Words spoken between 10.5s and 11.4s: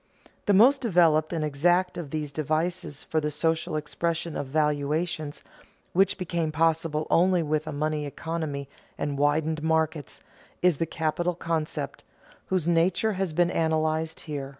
is the capital